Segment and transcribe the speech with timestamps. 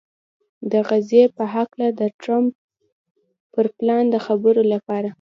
[0.71, 2.51] د غزې په هکله د ټرمپ
[3.53, 5.07] پر پلان د خبرو لپاره